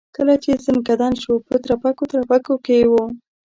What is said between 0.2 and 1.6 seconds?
چې ځنکدن شو په